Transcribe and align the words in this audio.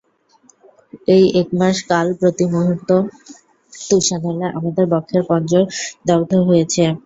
এই 1.07 1.23
এক-মাস-কাল 1.41 2.07
প্রতিমুহূর্ত 2.19 2.89
তুষানলে 3.73 4.47
আমাদের 4.57 4.85
বক্ষের 4.93 5.23
পঞ্জর 5.29 5.63
দগ্ধ 6.07 6.31
হয়েছে। 6.47 6.83